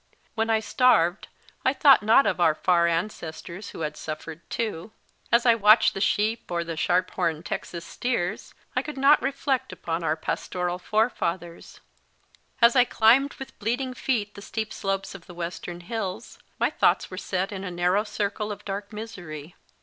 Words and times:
When 0.33 0.49
I 0.49 0.61
starved, 0.61 1.27
I 1.63 1.73
thought 1.73 2.01
not 2.01 2.25
of 2.25 2.39
our 2.39 2.55
far 2.55 2.87
ancestors 2.87 3.69
who 3.69 3.81
had 3.81 3.95
suffered 3.95 4.41
too; 4.49 4.93
as 5.31 5.45
I 5.45 5.53
watched 5.53 5.93
the 5.93 6.01
sheep 6.01 6.49
or 6.51 6.63
the 6.63 6.75
sharp 6.75 7.11
horned 7.11 7.45
Texas 7.45 7.85
steers, 7.85 8.55
I 8.75 8.81
could 8.81 8.97
not 8.97 9.21
reflect 9.21 9.71
upon 9.71 10.03
our 10.03 10.15
pastoral 10.15 10.79
forefathers; 10.79 11.81
as 12.63 12.75
I 12.75 12.83
climbed 12.83 13.35
with 13.35 13.59
bleeding 13.59 13.93
feet 13.93 14.33
the 14.33 14.41
steep 14.41 14.73
slopes 14.73 15.13
of 15.13 15.27
the 15.27 15.35
Western 15.35 15.81
hills, 15.81 16.39
my 16.57 16.71
thoughts 16.71 17.11
were 17.11 17.15
set 17.19 17.51
in 17.51 17.63
a 17.63 17.69
narrow 17.69 18.03
circle 18.03 18.51
of 18.51 18.65
dark 18.65 18.91
misery. 18.91 19.53